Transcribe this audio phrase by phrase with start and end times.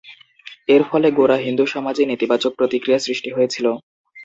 [0.69, 3.65] এর ফলে গোঁড়া হিন্দু সমাজে নেতিবাচক প্রতিক্রিয়া সৃষ্টি হয়েছিল।